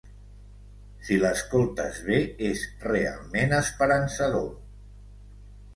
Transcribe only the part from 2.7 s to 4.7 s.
realment esperançador.